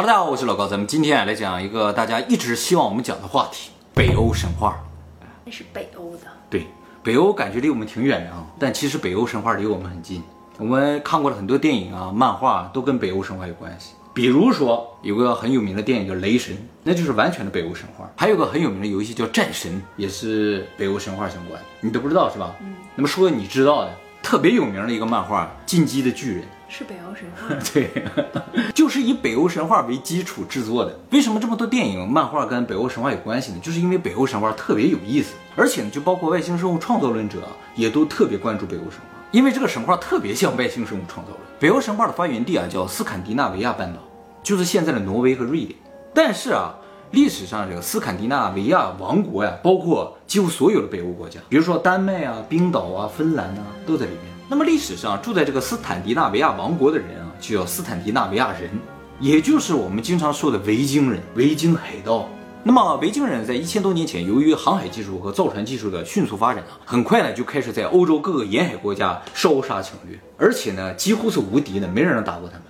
[0.00, 4.82] 哈喽，大家好，我是老高，咱们今天啊来讲一个大家一直希望我们讲的话题——北欧神话。
[5.44, 6.66] 那是北欧的，对，
[7.02, 10.22] 北欧感觉离我们挺远的啊，但其实北欧神话离我们很近。
[10.56, 13.92] 我们看过了很多电影啊、漫画，都跟北欧神话有关系。
[14.14, 18.10] 比如说有个很有名的电影叫《雷神》，那就是完全的北欧神话。
[18.16, 21.60] 还有个很有名的游戏叫《战神》，也是北欧神话相关。
[21.82, 22.54] 你都不知道是吧？
[22.62, 22.74] 嗯。
[22.94, 26.42] 那么说你知道的，特别有名的一个漫画《进击的巨人》。
[26.70, 27.90] 是北欧神话， 对，
[28.72, 30.96] 就是以北欧神话为基础制作的。
[31.10, 33.58] 为什么这么多电影、漫画跟北欧神话有关系呢？
[33.60, 37.38] 就是因为北欧神话特别有意思，而且呢，就包括外星生物创造论者
[37.74, 41.40] 也都特别关注北欧神话，因为这个神话特别像外星生物创造论。
[41.58, 43.98] 北欧神话的发源地啊叫斯堪的纳维亚半岛，
[44.40, 45.76] 就是现在的挪威和瑞典。
[46.14, 46.76] 但是啊，
[47.10, 54.39] 历史上这个斯堪的纳维亚王国呀，包括几乎所有的北欧国家，比如说丹麦啊、冰岛啊、芬兰啊，都在里面。
[54.52, 58.68] 那么历史上住在这个斯坦迪纳维亚王国的人啊，就叫斯坦迪纳维亚人，
[59.20, 62.28] 也就是我们经常说的维京人、维京海盗。
[62.64, 72.64] 那么维京人在一千多年前，由于航海技术和造船技术的迅速发展啊，很快呢就开始在欧洲各个沿海国家烧杀抢掠，而且呢几乎是无敌的，没人能打过他们。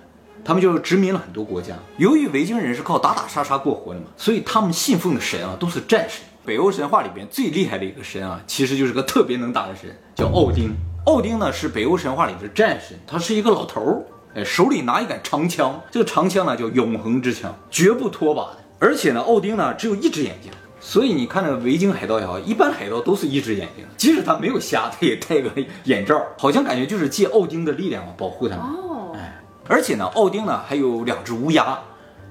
[0.45, 1.73] 他们就殖民了很多国家。
[1.97, 6.21] 由于维京人是靠打打杀杀过活的嘛，所以他们信奉的神啊都是战神。
[6.45, 10.75] 北欧神话里边最厉害的一个神啊，其实就是个特别能打的神，叫奥丁。
[11.05, 18.57] 奥丁呢是北欧神话里的战神，他是一个老头儿，哎，手里拿一杆长枪，这个长枪呢叫永恒之枪，绝不脱靶的。
[18.77, 25.49] 而且呢，奥丁呢只有一只眼睛，所以你看那个维京海盗也好，一般海盗都是一只眼睛，即使他没有瞎，他也戴个
[25.85, 28.65] 眼罩，好像感觉就是借奥丁的力量保护他们。
[28.65, 31.79] 哦，哎，而且呢，奥丁呢还有两只乌鸦，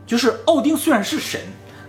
[0.06, 1.40] 就是奥丁虽然是神，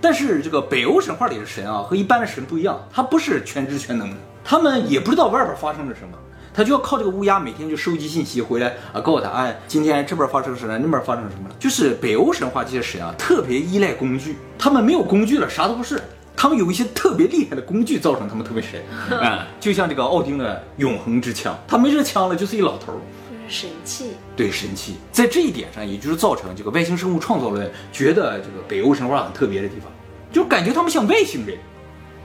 [0.02, 6.18] 但是这个北欧神话里的神啊和一般的神不一样，他不是全知全能的，他们也不知道外边发生了什么。
[6.54, 11.56] 他就要靠这个乌鸦每天就收集信息回来啊，告诉他，哎，今天这边发生什么，那边发生什么了。
[11.60, 16.02] 就是北欧神话这些神啊，特别依赖工具，他们没有工具了，啥都不是。
[16.36, 18.82] 他们有一些特别厉害的工具，造成他们特别神
[19.18, 19.48] 啊。
[19.60, 24.12] 就像这个奥丁的永恒之枪，他没这枪了，就是一老头儿，就是神器。
[24.36, 29.92] 对，神器，在这一点上，也就是造成这个外星生物创造论觉得这个北欧神话很特别的地方，
[30.32, 31.58] 就感觉他们像外星人，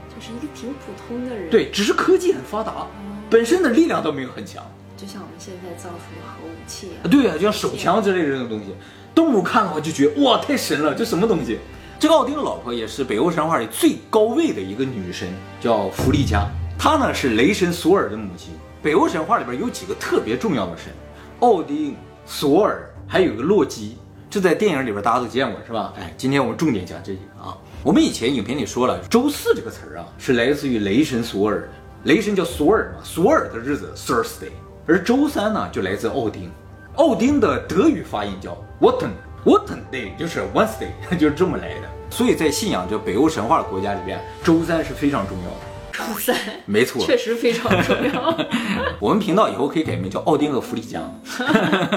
[0.09, 1.49] 就是一个挺普通的人。
[1.49, 2.87] 对，只是科技很发达。
[3.29, 4.63] 本身的力量都没有很强，
[4.95, 8.73] 就像我们现在造出的核武器啊，对呀，就像手枪之类的这种东西，
[9.13, 11.59] 动物看的话就觉得哇太神了，这什么东西？
[11.99, 15.27] 这个奥丁的老婆也是北欧神话里最高位的一个女神，
[15.59, 18.53] 叫弗利嘉，她呢是雷神索尔的母亲。
[18.81, 20.93] 北欧神话里边有几个特别重要的神，
[21.39, 21.95] 奥丁、
[22.25, 23.97] 索尔，还有个洛基，
[24.29, 25.91] 这在电影里边大家都见过是吧？
[25.97, 27.57] 哎，今天我们重点讲这几个啊。
[27.83, 31.69] 我们以前影片里说了，周四这个词儿啊是来自于雷神索尔的。
[32.03, 34.51] 雷神叫索尔嘛，索尔的日子 Thursday，
[34.85, 36.49] 而周三呢就来自奥丁，
[36.95, 41.89] 奥丁的德语发音叫 Wotan，Wotan Day 就是 Wednesday， 就是这么来的。
[42.09, 45.66] 所以在信仰这北欧神话的国家里边，周三是非常重要的。
[45.97, 46.35] 周三，
[46.65, 48.37] 没错，确实非常重要。
[48.99, 51.21] 我们频道以后可以改名叫奥丁和弗里江。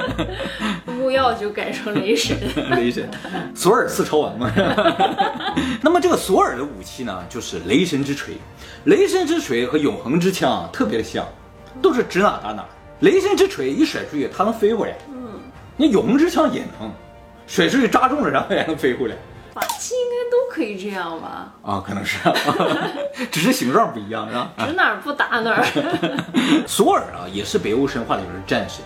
[0.87, 2.37] 木曜就改成雷神。
[2.71, 3.09] 雷神，
[3.55, 4.51] 索尔四超完嘛。
[5.83, 8.35] 那么这个索尔的武器呢，就是雷神之锤。
[8.85, 11.27] 雷神之锤和永恒之枪特别的像，
[11.83, 12.65] 都是指哪打哪。
[13.01, 14.97] 雷神之锤一甩出去，它能飞回来。
[15.09, 15.41] 嗯，
[15.77, 16.91] 那永恒之枪也能，
[17.47, 19.17] 甩出去扎中了，然后也能飞回来。
[19.53, 21.53] 法器应该都可以这样吧？
[21.63, 22.19] 啊，可能是，
[23.31, 24.53] 只是形状不一样，是吧？
[24.59, 25.65] 指哪儿不打哪儿。
[26.67, 28.83] 索尔啊，也是北欧神话里边的战神。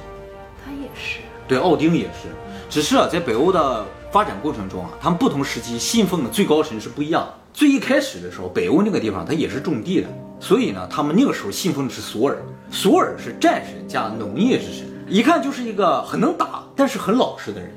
[0.65, 1.21] 他也是。
[1.47, 2.29] 对，奥丁也是。
[2.71, 7.35] 只是啊，在北欧的发展过程中啊，他们不同时期信奉的最高神是不一样的。
[7.53, 10.09] 最一开始的时候，北欧那个地方它也是种地的，
[10.41, 12.43] 所以呢，他们那个时候信奉的是索尔。
[12.71, 17.71] 索尔是战神加农业之神，一看就是一个很能打，但是很老实的人。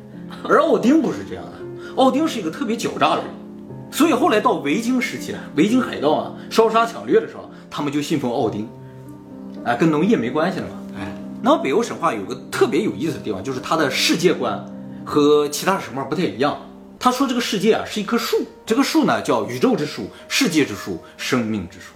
[0.43, 1.51] 而奥丁不是这样的。
[1.97, 3.25] 奥丁是一个特别狡诈的人，
[3.91, 8.69] 所以后来到维京时期了，维京海盗啊烧杀抢掠的时候，他们就信奉奥丁，
[9.65, 11.11] 哎，跟农业没关系了嘛，哎。
[11.41, 14.63] 那么北欧神话有个特别有意思的地方，就是它的世界观
[15.03, 16.57] 和其他神话不太一样。
[16.99, 21.93] 他说这个世界啊是一棵树，这个树呢叫宇宙之树、世界之树、生命之树。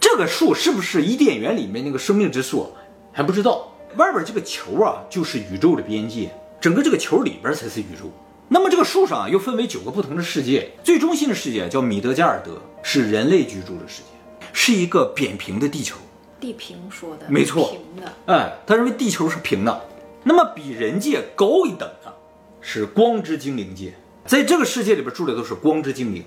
[0.00, 2.72] 这个树是不是伊甸园里面那个生命之树
[3.12, 3.72] 还不知道。
[3.96, 8.10] 外边这个球啊就是宇宙的边界，整个这个球里边才是宇宙。
[8.48, 10.70] 那么这个树上啊，又分为九个不同的世界。
[10.82, 15.96] 最中心的世界叫米德加尔德，是人类居住的世界，是一个扁平的地球。
[16.38, 18.12] 地平说的没错，平的。
[18.26, 19.80] 哎，他认为地球是平的。
[20.22, 22.14] 那么比人界高一等的
[22.60, 23.94] 是光之精灵界，
[24.26, 26.22] 在这个世界里边住的都是光之精灵。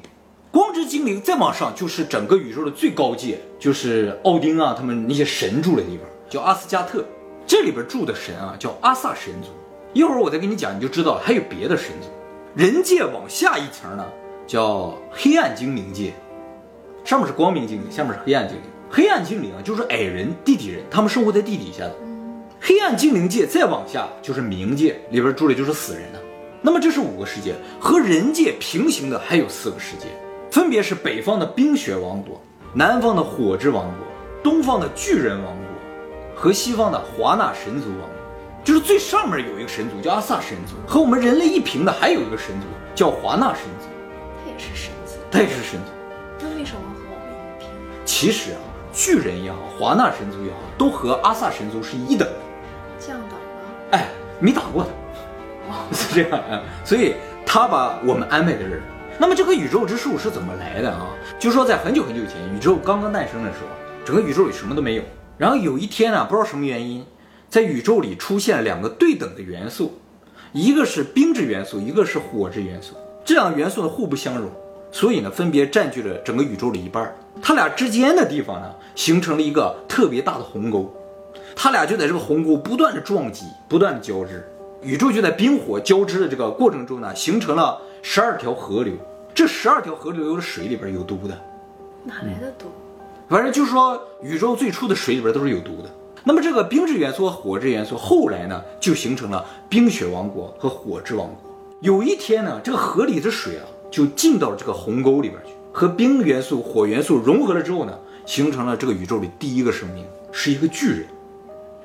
[0.50, 7.06] 光之精灵再往上就是整个宇宙的最高界，就是奥丁啊他们那些神住的地方，叫阿斯加特。
[7.46, 9.50] 这里边住的神啊叫阿萨神族。
[9.98, 11.22] 一会儿我再跟你讲，你就知道了。
[11.26, 12.08] 还有别的神族，
[12.54, 14.06] 人界往下一层呢，
[14.46, 16.14] 叫黑暗精灵界，
[17.04, 18.64] 上面是光明精灵，下面是黑暗精灵。
[18.92, 21.96] 黑暗精灵啊，就是矮人、地底人，他们生活在地底下的。
[22.62, 26.20] 黑暗精灵界再往下就是冥界，里边住的就是死人了。
[26.62, 30.06] 那么这是五个世界，和人界平行的还有四个世界，
[30.52, 32.40] 分别是北方的冰雪王国、
[32.72, 34.06] 南方的火之王国、
[34.44, 35.66] 东方的巨人王国
[36.36, 38.17] 和西方的华纳神族王国。
[38.68, 43.88] 就是最上面有一个神族叫阿萨神族，和我们人类一平的还有一个神族叫华纳神族，
[44.44, 45.92] 他也是神族，他也是神族。
[46.42, 47.70] 那为什么和我们一平？
[48.04, 48.60] 其实啊，
[48.92, 52.36] 巨人也好，华纳神族也好，都和阿萨神族是一等的。
[53.00, 53.92] 降等了？
[53.92, 54.10] 哎，
[54.42, 54.86] 没打过
[55.70, 56.62] 他， 是这样啊。
[56.84, 57.16] 所以
[57.46, 58.82] 他把我们安排在这儿。
[59.18, 61.08] 那么这个宇宙之树是怎么来的啊？
[61.40, 63.68] 就说在很久很久以前，宇宙刚刚诞生的时候，
[64.04, 65.04] 整个宇宙里什么都没有。
[65.38, 67.06] 然后有一天呢，不知道什么原因。
[67.50, 69.94] 在宇宙里出现了两个对等的元素，
[70.52, 72.94] 一个是冰质元素，一个是火质元素。
[73.24, 74.50] 这两个元素呢互不相容，
[74.92, 77.16] 所以呢分别占据了整个宇宙的一半。
[77.42, 80.94] 它俩之间的地方呢形成了一个特别大的鸿沟，
[81.56, 84.46] 它俩就在这个鸿沟不断的撞击，不断的交织。
[84.82, 88.94] 宇宙就在冰火交织的这个过程中呢形成了十二条河流。
[89.34, 91.40] 这十二条河流的水里边有毒的，
[92.04, 92.66] 哪来的毒？
[93.30, 95.90] 反正就是说宇宙最初的水里边都是有毒的。
[96.28, 101.38] 那么这个冰质元素和火质元素后来呢，就形成了冰雪王国和火之王国。
[101.80, 111.06] 有一天呢，这个河里的水啊，就进到了这个鸿沟里边去，和冰元素、火元素融合了之后呢，形成了这个宇宙里第一个生命，是一个巨人。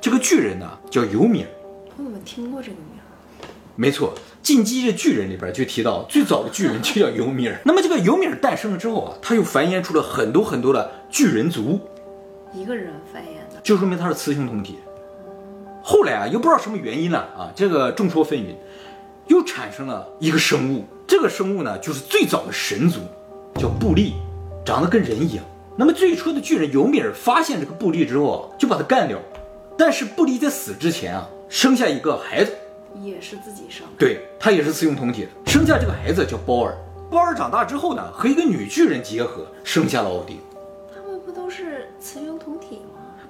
[0.00, 1.48] 这个巨人呢，叫尤米尔。
[1.96, 3.46] 我怎么听过这个名。
[3.76, 4.12] 没错，
[4.42, 7.56] 《进击的巨人》里边就提到，最早的巨人就叫尤米尔。
[7.64, 11.78] 那么这个尤米尔诞生了之后啊，他又繁衍出了很多很多的巨人族。
[12.52, 13.41] 一个人繁衍。
[13.62, 14.78] 就说明它是雌雄同体。
[15.82, 18.54] 后来啊，又不知道什么原因了啊，这个众说纷纭，
[19.26, 20.84] 又产生了一个生物。
[21.06, 23.00] 这个生物呢，就是最早的神族，
[23.56, 24.14] 叫布利，
[24.64, 25.44] 长得跟人一样。
[25.76, 29.18] 那么最初的巨人尤米尔发现这个布利之后啊，就把他干掉。
[29.76, 32.52] 但是布利在死之前啊，生下一个孩子，
[33.02, 33.84] 也是自己生。
[33.98, 36.76] 对他也是雌雄同体的，生下这个孩子叫包尔。
[37.10, 40.38] 包尔长大之后呢，和一个女巨人结合，生下了奥丁。
[40.94, 41.71] 他们不都是？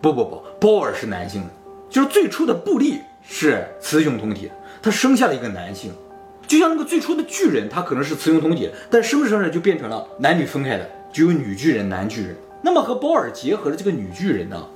[0.03, 1.49] 不不不，包尔是男性的，
[1.89, 4.51] 就是最初的布利是雌雄同体，
[4.83, 5.93] 他生下了一个男性，
[6.45, 12.37] 就像那个最初的巨人，他可能是雌雄同体，但生着生着就变成了男女分开的，就有女巨人、男巨人。
[12.63, 14.67] 那么和包尔结合的这个女巨人呢，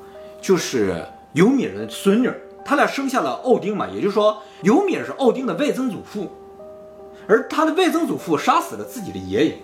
[0.40, 2.30] 就是尤米尔的孙女，
[2.64, 6.30] 他俩生下了奥丁嘛，也就是说尤米尔是奥丁的外曾祖父，
[7.26, 9.58] 而他的外曾祖父杀死了自己的爷爷。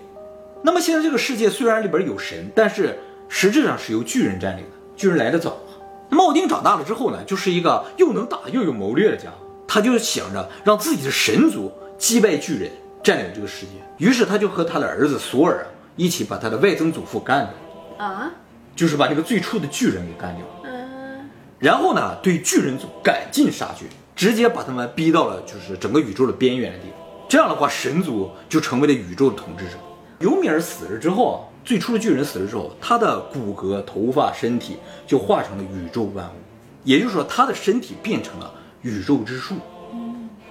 [0.61, 2.97] 那么现在这个世界虽然里边有神，但是
[3.29, 4.82] 实质上是由巨人占领的。
[4.95, 5.73] 巨人来的早嘛，
[6.09, 9.37] 那奥丁长大了之后呢，就是一个又能打又有谋略的家伙。
[9.67, 12.71] 他就想着让自己的神族击败巨人，
[13.03, 13.71] 占领这个世界。
[13.97, 17.49] 于是他就和他的儿子索尔啊一起把他的外曾祖父干
[17.97, 18.31] 掉，啊，
[18.75, 20.45] 就是把这个最初的巨人给干掉。
[20.63, 23.85] 嗯，然后呢，对巨人族赶尽杀绝，
[24.15, 26.99] 直接把他们逼到了就是整个宇宙的边缘的地方。
[27.27, 29.71] 这样的话，神族就成为了宇宙的统治者。
[30.19, 31.37] 尤米尔死了之后啊。
[31.63, 34.77] 最初的巨人死了之后，他的骨骼、头发、身体
[35.07, 36.37] 就化成了宇宙万物，
[36.83, 39.55] 也就是说，他的身体变成了宇宙之树，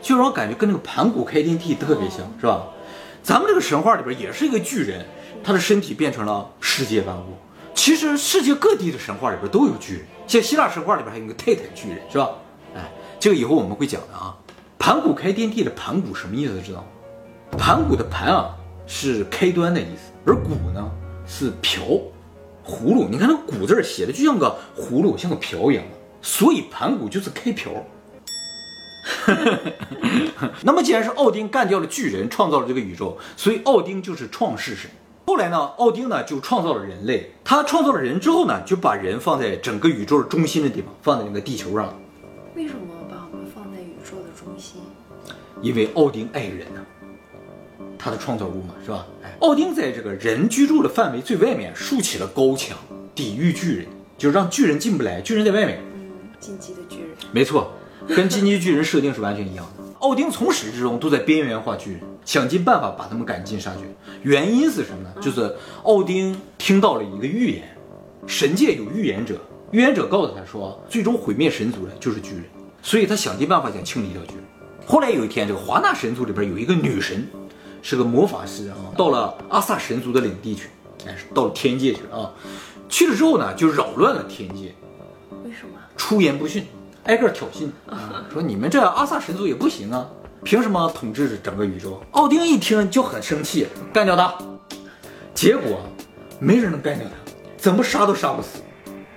[0.01, 2.67] 就让我感觉跟那个盘古开天地特别像，是吧？
[3.23, 5.05] 咱们这个神话里边也是一个巨人，
[5.45, 7.37] 他的身体变成了世界万物。
[7.75, 12.31] 其实世界各地的神话里边都有巨人，像希腊神话里边还有个泰坦巨人，是吧？
[12.75, 12.91] 哎，
[13.21, 14.35] 这个以后我们会讲的啊。
[14.79, 16.61] 盘古开天地的盘古什么意思？
[16.63, 16.87] 知道吗？
[17.59, 20.91] 盘古的盘啊是开端的意思，而古呢？
[21.27, 21.83] 是瓢，
[22.67, 23.09] 葫芦。
[23.11, 27.73] 你看那“古”字写的就像个葫芦，像个瓢一样的，所以盘古就是开瓢。
[30.63, 34.91] 那么既然是奥丁干掉了巨人，创造了这个宇宙，所以奥丁就是创世神。
[35.27, 37.33] 后来呢，奥丁呢就创造了人类。
[37.43, 41.93] 他创造了人之后呢，就把人放在整个宇宙的中心的地方，放在那个地球上。
[42.55, 44.81] 为什么把我们放在宇宙的中心？
[45.61, 46.85] 因为奥丁爱人呢。
[48.03, 49.07] 他的创造物嘛，是吧？
[49.23, 52.77] 哎，奥丁在这个人居住的范围最外面竖起了高墙，
[53.15, 53.87] 抵御巨人，
[54.19, 55.21] 就让巨人进不来。
[55.21, 55.79] 巨人在外面。
[55.95, 57.11] 嗯，进击的巨人。
[57.31, 57.71] 没错，
[58.09, 59.85] 跟进击巨人设定是完全一样的。
[60.03, 63.83] 奥丁从始至终都在边缘化巨人，想尽办法把他们赶尽杀绝。
[64.23, 65.15] 原因是什么呢？
[65.21, 65.55] 就是
[65.85, 67.63] 奥丁听到了一个预言，
[68.27, 69.41] 神界有预言者，
[69.71, 72.43] 预言者告诉他说，最终毁灭神族的就是巨人，
[72.83, 74.45] 所以他想尽办法想清理掉巨人。
[74.85, 77.25] 后来有一天，这个华纳神族里边有一个女神。
[77.83, 80.71] 是个魔法师啊，到了阿萨神族的领地去，
[81.07, 82.31] 哎，到了天界去啊。
[82.89, 84.75] 去了之后呢，就扰乱了天界。
[85.45, 85.79] 为什么？
[85.97, 86.65] 出言不逊，
[87.05, 90.07] 挨个挑衅啊，说你们这阿萨神族也不行啊，
[90.45, 92.01] 凭什么统治整个宇宙？
[92.13, 94.33] 奥丁一听就很生气，干掉他。
[95.35, 95.81] 结果
[96.39, 98.61] 没人能干掉他，怎么杀都杀不死。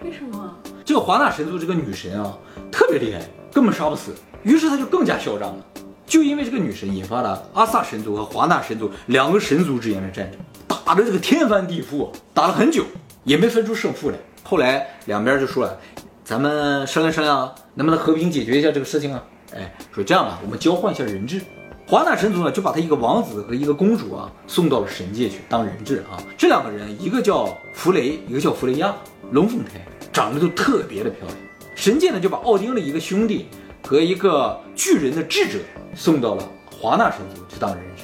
[0.02, 0.56] 为什么？
[0.84, 2.38] 这个华纳神族这个女神啊，
[2.72, 4.14] 特别厉害，根本杀不死。
[4.44, 5.66] 于是他就更加嚣张了，
[6.06, 12.84] 就因为这个女神引发了阿萨神族和华纳神族两个神族之间的战争，打的这个天翻地覆，打了很久
[13.24, 14.18] 也没分出胜负来。
[14.44, 15.78] 后来两边就说了，
[16.24, 19.24] 咱们商量商量，能不能和平解决一下这个事情啊？
[19.56, 21.42] 哎，说这样吧，我们交换一下人质。
[21.88, 26.18] 华纳神族呢，就把他一个王子和一个公主啊送到了神界去当人质啊。
[26.38, 28.94] 这两个人，一个叫弗雷，一个叫弗雷亚，
[29.32, 31.38] 龙凤胎，长得都特别的漂亮。
[31.76, 33.48] 神界呢，就把奥丁的一个兄弟
[33.86, 35.60] 和一个巨人的智者
[35.94, 38.04] 送到了华纳神族去当人质。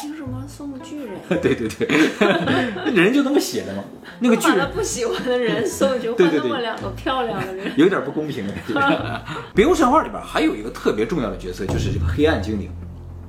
[0.00, 1.40] 凭什么送巨人？
[1.42, 1.86] 对 对对，
[2.94, 3.84] 人就那么写的嘛。
[4.20, 6.08] 那个巨人不喜欢的人送去，
[6.48, 7.72] 换两个漂亮的人。
[7.76, 8.46] 有点不公平。
[9.54, 12.70] 北欧神话里边还有一个特别重要的角色，就是这个黑暗精灵，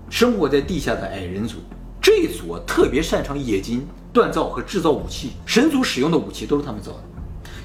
[0.10, 1.58] 生活在地下的矮人族。
[2.02, 7.04] 这一组啊，特别擅长冶金、锻造和制造武器，神族使用的武器都是他们造的。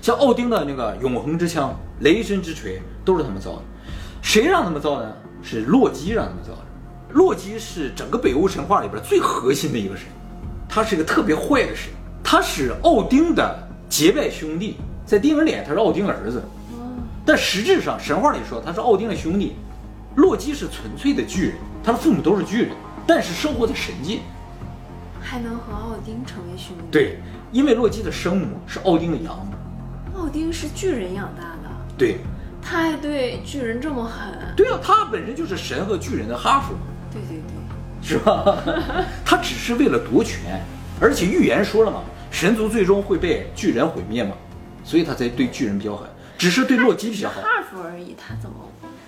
[0.02, 3.62] 像奥丁的那个永恒之枪、雷神之锤都是他们造的。
[4.24, 5.16] 谁让他们造的？
[5.42, 6.64] 是洛基让他们造的。
[7.10, 10.06] 洛基是整个北欧神话里边最核心的一个神，
[10.66, 11.92] 他是一个特别坏的神，
[12.24, 16.42] 他是奥丁的结拜兄弟，在电影里他是奥丁儿子，
[17.26, 19.54] 但实质上神话里说他是奥丁的兄弟。
[20.16, 22.70] 洛基是纯粹的巨人，他的父母都是巨人，
[23.06, 24.20] 但是生活在神界。
[25.20, 27.18] 还能和奥丁成为兄弟？，对，
[27.52, 29.52] 因为洛基的生母是奥丁的养母。
[30.18, 32.18] 奥丁是巨人养大的，对，
[32.64, 34.32] 他还对巨人这么狠。
[34.56, 36.74] 对啊，他本身就是神和巨人的哈佛。
[37.12, 38.58] 对对对，是吧？
[39.24, 40.60] 他只是为了夺权，
[41.00, 44.34] 而且预言说了嘛，神族最终会被巨人毁灭嘛，
[44.82, 47.40] 所以他才对巨人比较狠，只是对洛基比较好。
[47.40, 48.56] 哈佛而已，他怎么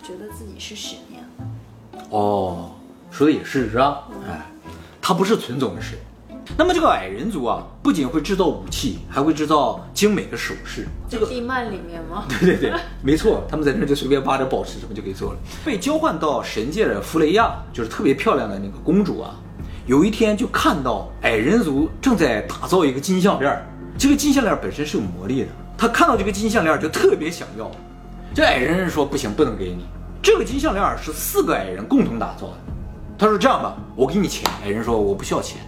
[0.02, 2.00] 觉得自己是神呀？
[2.10, 2.72] 哦，
[3.10, 4.04] 说的也是是吧？
[4.28, 4.46] 哎，
[5.00, 5.98] 他不是纯种的神。
[6.57, 10.87] 那么这个矮人族啊，不仅会制造武器，还会制造精美的首饰。
[11.09, 12.25] 这个地幔里面吗？
[12.41, 15.38] 对对对，没错，他们在那儿就随便挖点宝石什么就可以做了。
[15.65, 19.35] 被交换到神界的弗雷亚，就是特别漂亮的那个公主啊，
[19.87, 23.67] 有一天就看到矮人族正在打造一个金项链儿，
[23.99, 27.71] 这个金项链儿本身是有魔力的，她看到这个金项链儿就特别想要。
[28.35, 29.85] 这矮人说不行，不能给你，
[30.23, 32.55] 这个金项链儿是四个矮人共同打造的。
[33.19, 34.47] 他说这样吧，我给你钱。
[34.62, 35.59] 矮人说我不需要钱，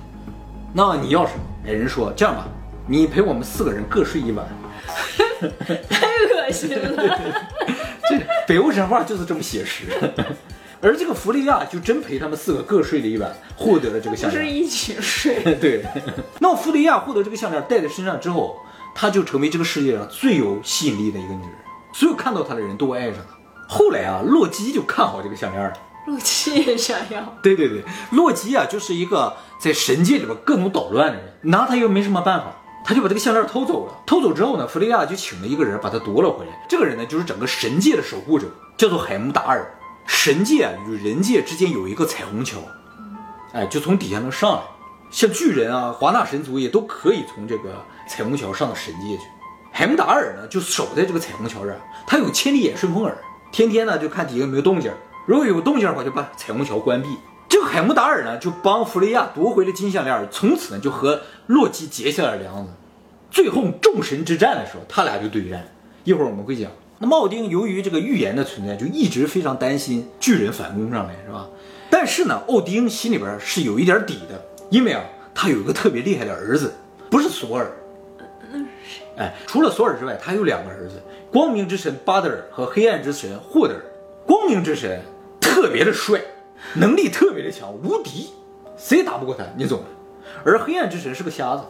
[0.78, 1.40] 那你要什么？
[1.66, 2.46] 矮人说这样吧，
[2.86, 4.46] 你陪我们四个人各睡一晚。
[5.90, 7.18] 太恶心了。
[8.08, 9.86] 这北欧神话就是这么写实。
[10.80, 14.54] 而这个弗利亚就真陪他们四个各睡了一晚，获得了这个项链不是。
[14.54, 15.84] 一起睡，对，
[16.38, 18.56] 那么弗利亚获得这个项链戴在身上之后，
[18.94, 21.50] 她就成为这个世界上最有吸引力的一个女人，
[21.92, 23.36] 所有看到她的人都爱上她。
[23.66, 25.72] 后来啊，洛基就看好这个项链了。
[26.08, 27.36] 洛基也想要。
[27.42, 32.46] 对对对，洛基啊，就是一个在神界里边各种捣乱的人，拿他又没什么办法，
[32.84, 33.92] 他就把这个项链偷走了。
[34.06, 36.66] 偷走之后呢，弗利亚就请了一个人把他夺了回来。
[36.68, 38.46] 这个人呢，就是整个神界的守护者，
[38.76, 39.74] 叫做海姆达尔。
[40.06, 42.56] 神界与人界之间有一个彩虹桥，
[43.52, 44.62] 哎，就从底下能上来。
[45.10, 49.24] 像巨人啊、华纳神族也都可以从这个彩虹桥上到神界去。
[49.70, 53.16] 海姆达尔呢，就守在这个彩虹桥这儿，他有千里眼顺风耳，
[53.52, 54.90] 天天呢就看底下有没有动静，
[55.28, 57.08] 如果有动静的话，就把彩虹桥关闭。
[57.50, 62.70] 这个海姆达尔呢，就帮弗雷亚夺回了金项链，从此呢就和洛基结下了梁子。
[63.30, 65.68] 最后众神之战的时候，他俩就对战。
[66.04, 66.70] 一会儿我们会讲。
[66.98, 71.46] 那么奥丁由于这个预言的存在，就一直非常担心巨人反攻上来，是吧？
[71.90, 75.04] 但是呢，奥丁心里边是有一点底的，因为啊，
[75.34, 76.72] 他有一个特别厉害的儿子，
[77.10, 77.70] 不是索尔。
[79.18, 83.84] 哎，除了索尔之外，他有两个儿子：光明之神巴德尔和黑暗之神霍德尔。
[84.26, 85.00] 光明之神
[85.58, 86.20] 特别的帅，
[86.74, 88.30] 能力特别的强，无敌，
[88.76, 89.84] 谁也打不过他，你懂的。
[90.44, 91.64] 而黑暗之神是个瞎子，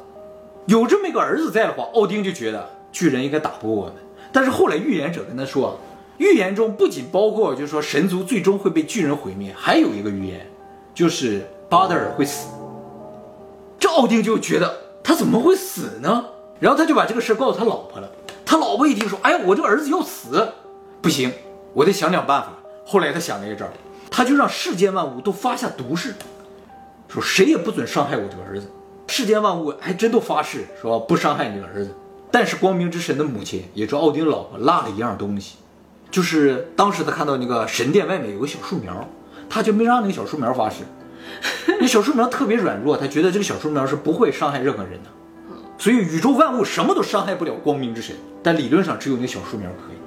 [0.67, 3.95] 有这么一个儿子在的话，奥丁就觉得巨人应该打不过我们。
[4.31, 5.81] 但是后来预言者跟他说，
[6.19, 10.47] 预言中不仅包括就是说神族最终会被巨人毁灭，还有一个预言，
[10.93, 12.49] 就是巴德尔会死。
[13.79, 16.27] 这奥丁就觉得他怎么会死呢？
[16.61, 18.11] 然后他就把这个事告诉他老婆了。
[18.45, 20.47] 他老婆一听说，哎，我这个儿子要死，
[21.01, 21.33] 不行，
[21.73, 22.53] 我得想想办法。
[22.91, 23.69] 后来他想了一招，
[24.11, 26.15] 他就让世间万物都发下毒誓，
[27.07, 28.67] 说谁也不准伤害我这个儿子。
[29.09, 31.95] 世间万物还真都发誓说不伤害你的儿子。
[32.31, 35.57] 但是光明之神的母亲，也就是奥丁的老婆，落了一样东西，
[36.11, 39.07] 就是当时他看到那个神殿外面有个小树苗，
[39.51, 40.77] 他就没让那个小树苗发誓。
[41.79, 45.11] 那小树苗特别软弱，他觉得这个小树苗是不会伤害任何人的，
[45.77, 49.98] 所以宇宙万物什么都伤害不了光明之神，但理论上只有那小树苗可以。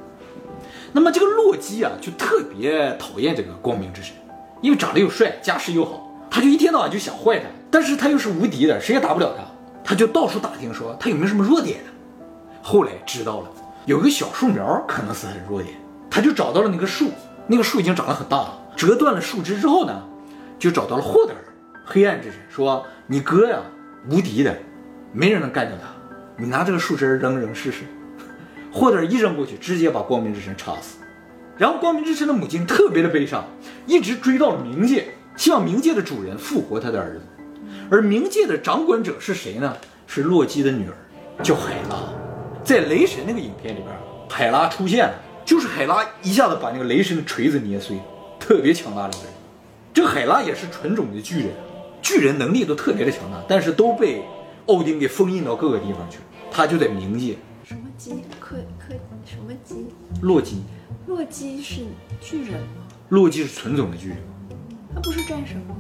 [0.93, 4.13] 那么这个洛基啊，就特别讨厌这个光明之神，
[4.61, 7.45] 因为长得又帅，家世又好，他就一天到晚就想坏他。
[7.69, 9.43] 但是他又是无敌的，谁也打不了他，
[9.83, 11.79] 他就到处打听说他有没有什么弱点。
[12.61, 13.47] 后来知道了，
[13.85, 15.73] 有个小树苗可能是他的弱点，
[16.09, 17.09] 他就找到了那个树，
[17.47, 20.03] 那个树已经长得很大了，折断了树枝之后呢，
[20.59, 21.39] 就找到了霍德尔，
[21.85, 23.59] 黑暗之神，说你哥呀
[24.09, 24.53] 无敌的，
[25.13, 25.87] 没人能干掉他，
[26.37, 27.85] 你拿这个树枝扔扔试试。
[28.71, 30.97] 霍德尔一扔过去，直接把光明之神插死。
[31.57, 33.45] 然后光明之神的母亲特别的悲伤，
[33.85, 37.21] 一直追到了冥界，希望冥界的主人复活他的儿子。
[37.89, 39.75] 而冥界的掌管者是谁呢？
[40.07, 40.95] 是洛基的女儿，
[41.43, 41.97] 叫海拉。
[42.63, 43.89] 在雷神那个影片里边，
[44.29, 45.13] 海拉出现了，
[45.45, 47.97] 就是海拉一下子把那个雷神的锤子捏碎，
[48.39, 49.33] 特别强大的一个人。
[49.93, 51.49] 这海拉也是纯种的巨人，
[52.01, 54.23] 巨人能力都特别的强大，但是都被
[54.67, 56.23] 奥丁给封印到各个地方去了。
[56.49, 57.35] 他就在冥界。
[57.71, 58.11] 什么基？
[58.37, 58.93] 科科
[59.25, 59.85] 什么基？
[60.21, 60.61] 洛基，
[61.07, 61.83] 洛基是
[62.19, 62.83] 巨人吗？
[63.07, 64.17] 洛基是纯种的巨人。
[64.93, 65.77] 他不是战神吗？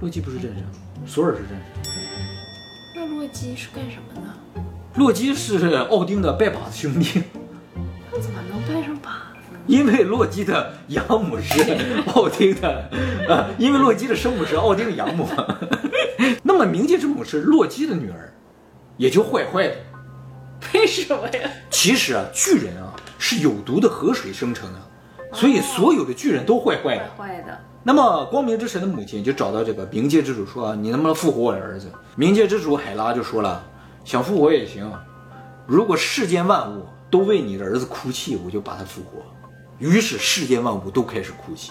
[0.00, 0.64] 洛基不是战神，
[1.04, 1.92] 索尔是战神。
[2.94, 4.62] 那洛基是干什么呢？
[4.94, 7.24] 洛基是奥丁的拜把子兄弟，
[8.10, 9.58] 他怎么能拜上把子呢？
[9.66, 11.60] 因为洛基的养母是
[12.14, 12.88] 奥丁的，
[13.28, 15.28] 啊，因为洛基的生母是奥丁的养母。
[16.42, 18.32] 那么冥界之母是洛基的女儿，
[18.96, 19.76] 也就坏坏的。
[20.74, 21.50] 为什么呀？
[21.70, 24.80] 其实啊，巨人啊是有毒的河水生成的，
[25.32, 27.10] 所以所有的巨人都坏坏的。
[27.16, 27.58] 坏的。
[27.82, 33.64] 那么光明之神的母亲就找到这个冥界之主说：“你能不能复活我的儿子？”冥界之主海拉就说了
[34.04, 34.90] ：“想复活也行，
[35.66, 39.22] 如果世间万物都为你的儿子哭泣，我就把他复活。”
[39.78, 41.70] 于是世间万物都开始哭泣。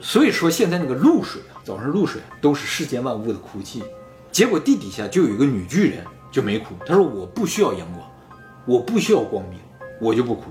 [0.00, 3.82] 所以说现在那个露水啊，早上露水都是世间万物的哭泣。
[4.30, 8.07] 结果地底下就有一个女巨人就没哭，她说：“我不需要阳光，
[8.68, 9.58] 我不需要光明，
[9.98, 10.44] 我就不哭。”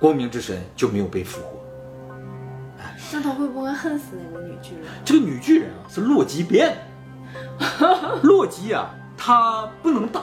[0.00, 1.60] 光明之神就没有被复活。
[3.12, 4.84] 那他会不会恨死那个女巨人？
[5.04, 8.20] 这个女巨人啊是洛基变的。
[8.22, 10.22] 洛基啊，他不能打，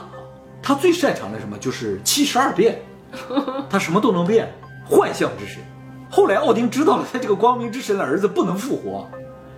[0.62, 2.82] 他最擅长的什么就是七十二变，
[3.70, 4.52] 他什么都能变，
[4.84, 5.62] 幻象之神。
[6.10, 9.08] 后来奥丁知道了他这个光明之神的儿子不能复活，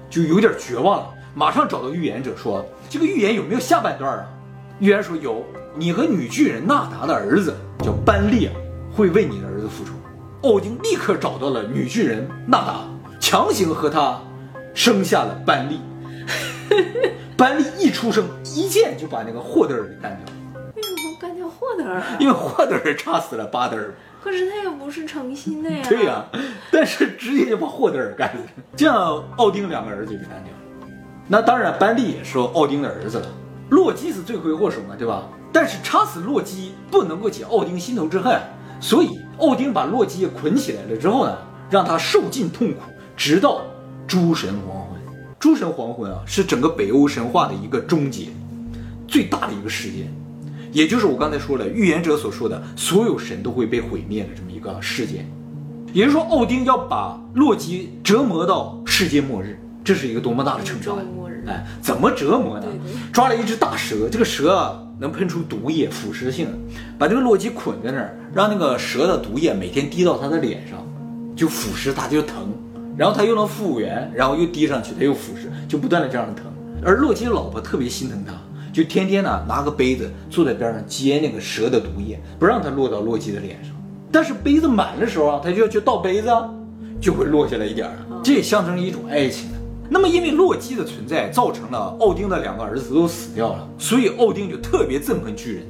[0.08, 4.28] 就有点绝望了，马上找到预言者说：“这个预言有没有下半段啊？”
[4.78, 8.52] 预言说有，你和女巨人纳达的儿子叫班利啊，
[8.94, 9.92] 会为你的儿子复仇。
[10.42, 12.84] 奥丁立刻找到了女巨人纳达。
[13.18, 14.20] 强行和她
[14.74, 15.80] 生下了班利，
[17.38, 20.34] 班利一出生，一剑就把那个霍德尔给干掉。
[20.74, 22.02] 为什么干掉霍德尔？
[22.18, 23.94] 因为霍德尔插死了巴德尔。
[24.22, 25.86] 可是他也不是诚心的呀。
[25.88, 26.24] 对呀，
[26.70, 28.42] 但是直接就把霍德尔干了，
[28.76, 30.88] 这样奥丁两个儿子就干掉了。
[31.28, 33.26] 那当然，班利也是奥丁的儿子了。
[33.70, 35.28] 洛基是罪魁祸首嘛，对吧？
[35.52, 38.40] 但是插死洛基不能够解奥丁心头之恨，
[38.80, 41.36] 所以奥丁把洛基捆起来了之后呢，
[41.70, 42.78] 让他受尽痛苦。
[43.14, 43.60] 直到
[44.06, 44.98] 诸神黄昏，
[45.38, 48.28] 诸神黄昏啊，是整个北欧神话的一个终结，
[49.06, 50.12] 最大的一个事件，
[50.72, 55.30] 也就是我刚才说了，预言者所说的所有神都会被毁灭的这么一个事件。
[55.92, 60.94] 也就是说，奥丁要把洛基折磨到世界末日，这是一个多么大的惩罚！
[61.46, 62.66] 哎，怎么折磨呢？
[63.12, 66.46] 抓了一只大蛇，这个蛇啊能喷出毒液，腐蚀性，
[66.96, 70.78] 把这个洛基捆在那儿，让那个蛇的毒液每天滴到他的脸上，
[71.34, 72.52] 就腐蚀他，就疼。
[72.96, 76.44] 然后他又能复原，然后又滴上去，他又腐蚀，就不断的这样疼。
[76.84, 78.32] 而洛基的老婆特别心疼他，
[78.72, 83.74] 就天天呢拿个杯子坐在边上接那个蛇的毒液，不让它落到洛基的脸上。
[84.12, 86.28] 但是杯子满的时候啊，他就要去倒杯子，
[87.00, 87.94] 就会落下来一点儿。
[88.22, 89.48] 这也象征一种爱情。
[89.92, 95.66] 那么因为洛基的存在，造成了奥丁的两个儿子都死掉了，所以奥丁就特别憎恨巨人。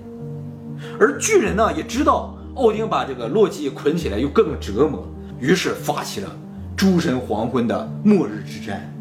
[0.98, 5.04] 而巨人呢也知道奥丁把这个洛基捆起来又各种折磨，
[5.40, 6.30] 于是发起了。
[6.76, 8.92] 诸神黄昏的末日之战，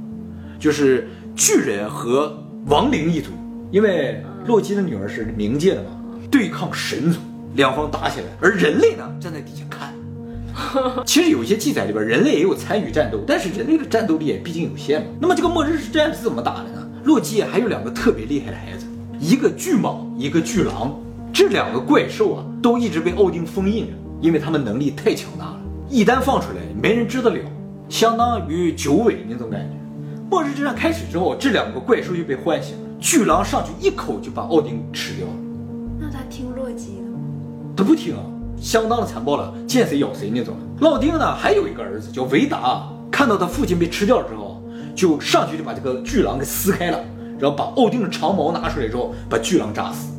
[0.60, 3.30] 就是巨人和亡灵一族，
[3.72, 5.90] 因为洛基的女儿是冥界的嘛，
[6.32, 7.20] 对抗神族，
[7.56, 9.91] 两方打起来，而人类呢站在底下看。
[11.06, 15.08] 其实有一些记载里边，人类也有参与战斗，但是人类的战斗力也毕竟有限嘛。
[15.20, 16.88] 那么这个末日之战是怎么打的呢？
[17.04, 18.86] 洛基还有两个特别厉害的孩子，
[19.20, 21.00] 一个巨蟒，一个巨狼，
[21.34, 27.40] 这两个怪兽啊都一直被奥丁封印着，因为他们能力太强大了，一旦放出来，没人治得了。
[27.90, 29.76] 相当于九尾那种感觉。
[30.30, 32.82] 末日之战开始之后，这两个怪兽就被唤醒了。
[33.00, 35.34] 巨狼上去一口就把奥丁吃掉了。
[36.00, 37.20] 那他听洛基的吗？
[37.76, 38.16] 他不听，
[38.62, 40.56] 相当的残暴了，见谁咬谁那种。
[40.82, 44.62] 奥丁呢，还有一个儿子叫维达，看到他父亲被吃掉之后，
[44.96, 47.04] 就上去就把这个巨狼给撕开了，
[47.40, 50.14] 然后把奥丁的长矛拿出来之后，把巨狼扎死。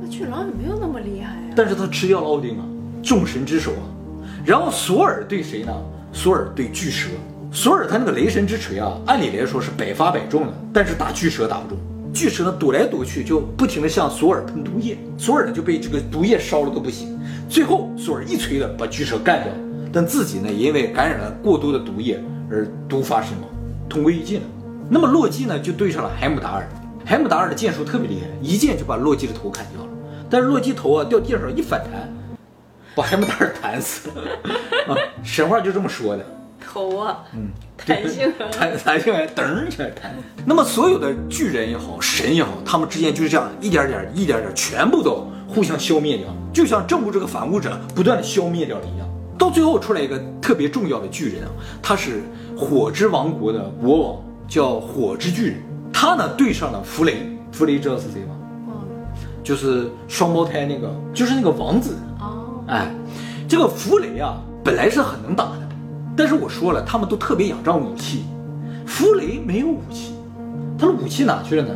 [0.00, 1.52] 那巨狼也没有那么厉害呀。
[1.56, 2.64] 但是他吃掉了奥丁啊，
[3.02, 3.82] 众神之首啊。
[4.46, 5.72] 然后索尔对谁呢？
[6.12, 7.08] 索尔对巨蛇，
[7.52, 11.76] 索尔他那个雷神之锤啊，按理来说是百发百中的，但是打巨蛇打不中。
[12.12, 17.18] 巨蛇呢躲来躲去，就不停的向索尔喷毒液，索尔呢就被这个毒液烧了个不行。
[17.48, 19.52] 最后索尔一锤子把巨蛇干掉，
[19.92, 23.48] 但自己呢因为感染了过多的毒液而毒发身亡，
[23.88, 24.46] 同归于尽了。
[24.90, 26.68] 那么洛基呢就对上了海姆达尔，
[27.04, 29.88] 海姆达尔的剑术特别厉害，一剑就把洛基的头砍掉了。
[30.30, 32.08] 但是洛基头啊掉地上一反弹，
[32.94, 34.22] 把海姆达尔弹死了。
[34.88, 36.24] 啊，神话就这么说的。
[36.68, 40.14] 头啊，嗯，弹性啊，弹弹性还，噔起来弹。
[40.44, 49.08] 那么所有的巨人也好，神也好，他们之间就是这样一点点、一点点，全部都互相消灭掉，就像正物这个反物者不断的消灭掉了一样。
[49.38, 51.50] 到最后出来一个特别重要的巨人啊，
[51.82, 52.22] 他是
[52.56, 54.16] 火之王国的国王，
[54.48, 55.62] 叫火之巨人。
[55.92, 58.34] 他呢对上了弗雷，弗雷知道是谁吗？
[59.42, 61.96] 就是双胞胎那个，就是那个王子。
[62.20, 62.62] 哦。
[62.66, 62.92] 哎，
[63.48, 65.67] 这个弗雷啊，本来是很能打的。
[66.18, 68.24] 但是我说了，他们都特别仰仗武器，
[68.84, 70.14] 弗雷没有武器，
[70.76, 71.72] 他的武器哪去了呢？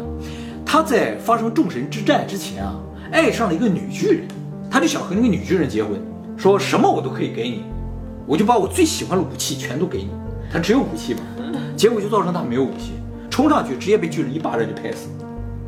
[0.67, 2.75] 他在发生众神之战之前啊，
[3.13, 4.27] 爱上了一个女巨人，
[4.69, 5.93] 他就想和那个女巨人结婚，
[6.37, 7.63] 说什么我都可以给你，
[8.27, 10.09] 我就把我最喜欢的武器全都给你。
[10.53, 11.21] 他只有武器嘛，
[11.77, 12.95] 结果就造成他没有武器，
[13.31, 15.07] 冲上去直接被巨人一巴掌就拍死。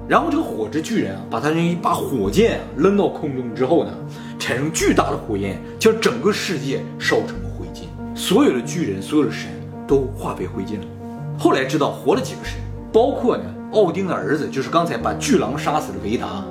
[0.09, 3.93] 然后这个火之巨人啊，把他那一把火箭扔到空中之后呢，
[4.37, 7.37] 产生巨大的火焰，将整个世界烧成。
[8.15, 9.51] 所有的巨人，所有的神
[9.87, 10.87] 都化为灰烬了。
[11.39, 12.59] 后来知道活了几个神，
[12.93, 16.45] 包括呢奥丁的儿子，就是刚才把巨狼杀死的维达，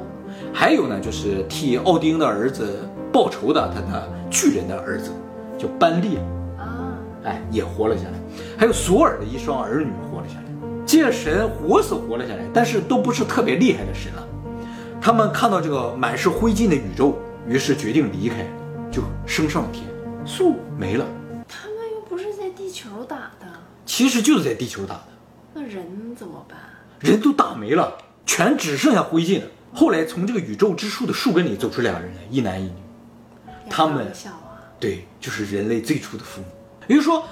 [0.54, 5.12] 还有呢就是替奥丁的儿子报仇的他的巨人的儿子，
[5.58, 6.18] 叫班利
[6.58, 8.20] 啊，哎也活了下来。
[8.58, 10.44] 还有索尔的一双儿女活了下来。
[10.86, 14.28] 这些神活死活了下来，但是都不是特别厉害的神了。
[15.00, 18.46] 他们看到这个满是灰烬的宇宙，于是决定离开，
[18.92, 19.86] 就升上天，
[20.26, 21.06] 树没了。
[23.96, 25.08] 其实就是在地球打的。
[25.54, 26.58] 那人怎么办？
[27.00, 29.46] 人都打没了，全只剩下灰烬了。
[29.72, 32.74] 后来从这个宇宙之树的树根里走出两人来，一男一女。
[33.70, 34.12] 他们
[34.80, 36.48] 对，就是人类最初的父母。
[36.88, 37.24] 也就是说，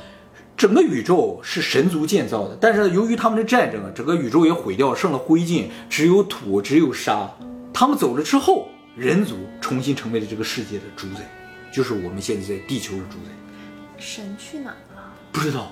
[0.56, 7.28] 整个宇宙是神族建造的，但是由于他们的战争啊，整个宇宙也毁掉，剩了灰烬，只有土，只有沙。
[7.74, 11.22] 他们走了之后，人族重新成为了这个世界的主宰，
[11.74, 13.32] 就是我们现在在地球的主宰。
[13.98, 15.12] 神去哪了？
[15.32, 15.72] 不知道，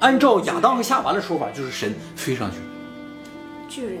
[0.00, 2.64] 按照亚当和夏娃的说法，就是神飞上去了，
[3.68, 4.00] 巨人也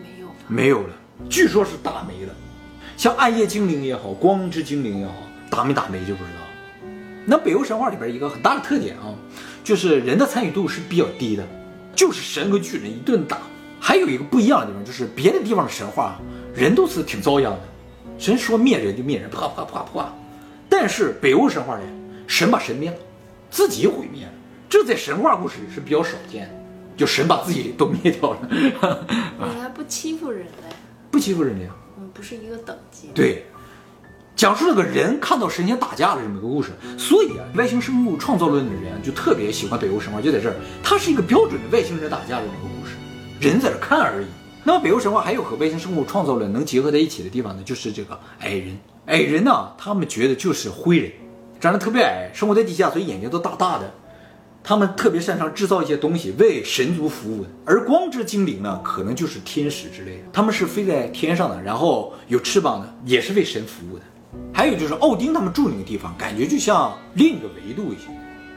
[0.00, 0.94] 没有，没有了，
[1.28, 2.32] 据说是打没了。
[2.96, 5.12] 像暗夜精灵也好，光之精灵也好，
[5.50, 6.88] 打没打没就不知道。
[7.26, 9.12] 那北欧神话里边一个很大的特点啊，
[9.64, 11.44] 就是人的参与度是比较低的，
[11.96, 13.38] 就是神和巨人一顿打。
[13.80, 16.20] 还有一个不一样的地方，就是别的地方的神话，
[16.54, 17.60] 人都是挺遭殃的，
[18.18, 20.14] 神说灭人就灭人，啪啪啪啪。
[20.68, 21.82] 但是北欧神话里，
[22.28, 22.96] 神把神灭了。
[23.50, 24.32] 自己毁灭了，
[24.70, 26.54] 这在神话故事里是比较少见的，
[26.96, 28.48] 就神把自己都灭掉了。
[28.48, 30.74] 你还不欺负人类？
[31.10, 33.08] 不欺负人类，嗯，不是一个等级。
[33.12, 33.44] 对，
[34.36, 36.70] 讲述了个人看到神仙打架的这么一个故事。
[36.96, 40.54] 所以啊，外星生物创造论的人就特别喜欢北欧神话，就在这儿，
[40.84, 42.94] 它是一个标准的外星人打架的这么个故事，
[43.40, 44.26] 人在这看而已。
[44.62, 48.78] 那么北欧神话还有和外星生物创造论能结合在一起的地方呢，就是这个矮人。
[49.06, 51.10] 矮人呢，他们觉得就是灰人。
[51.58, 53.92] 长得特别矮，生活在地下，所以眼睛都大大的。
[54.62, 57.50] 他们特别擅长制造一些东西为神族服务的。
[57.64, 64.04] 而光之精灵呢，可能就是天使之类的，他们是飞在天上的，然后有翅膀的，也是为神服务的。
[64.52, 68.08] 还有就是奥丁他们住那个地方，感觉就像另一个维度一些。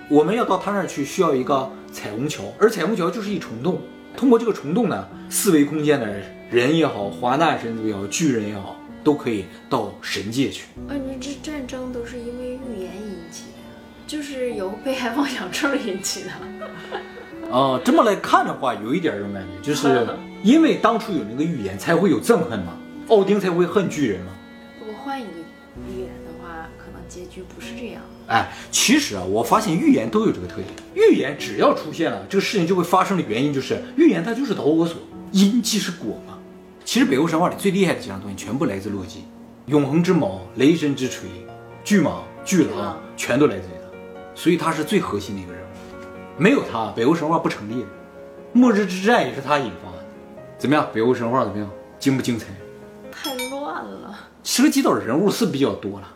[0.09, 3.81] 我们要到他那儿去，需要一个彩虹桥，而彩虹桥就是一虫洞。
[4.15, 6.05] 通过这个虫洞呢，四维空间的
[6.51, 8.77] 人也好，华纳神族也好，巨人也好。
[9.03, 10.63] 都可以到神界去。
[10.87, 13.59] 啊，你这战争都是因为预言引起的，
[14.05, 16.29] 就是由被害妄想症引起的。
[17.49, 20.07] 哦，这么来看的话，有一点这种感觉，就是
[20.43, 22.73] 因为当初有那个预言，才会有憎恨嘛，
[23.09, 24.31] 奥丁才会恨巨人嘛。
[24.79, 25.31] 如果换一个
[25.87, 28.01] 预言的话，可能结局不是这样。
[28.27, 34.95] 哎，其实啊，我发现预言都有这个特点，预言只要出现了，这个事情就会发生的原因就是预言它就是导火索，
[35.31, 36.39] 因即是果嘛。
[36.85, 39.23] 其实北欧神话里最厉害的几样东西全部来自洛基，
[39.67, 41.29] 永恒之矛、雷神之锤、
[41.83, 43.67] 巨蟒、巨狼，全都来自
[44.35, 45.65] 所以他是最核心的一个人物。
[46.37, 47.87] 没有他，北欧神话不成立的。
[48.53, 50.03] 末日之战也是他引发的。
[50.57, 51.69] 怎么样，北欧神话怎么样？
[51.99, 52.47] 精不精彩？
[53.11, 56.07] 太乱了，涉及到人物是比较多了。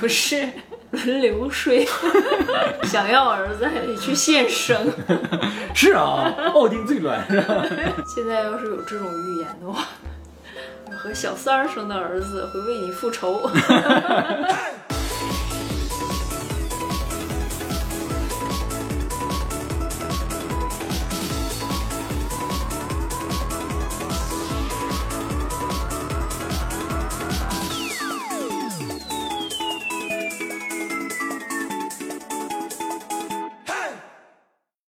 [0.00, 0.48] 不是。
[0.92, 1.86] 轮流睡，
[2.84, 4.90] 想要儿子还得去献生。
[5.74, 7.20] 是啊，奥丁最乱。
[8.06, 9.84] 现在要是有这种预言的话，
[10.96, 13.50] 和小三儿生的儿子会为你复仇。